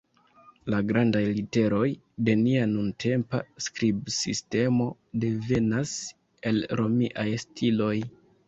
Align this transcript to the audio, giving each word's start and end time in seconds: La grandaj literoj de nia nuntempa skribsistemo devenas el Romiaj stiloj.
La 0.73 0.77
grandaj 0.91 1.19
literoj 1.39 1.89
de 2.29 2.35
nia 2.39 2.63
nuntempa 2.71 3.41
skribsistemo 3.67 4.89
devenas 5.27 5.95
el 6.53 6.63
Romiaj 6.83 7.29
stiloj. 7.47 7.97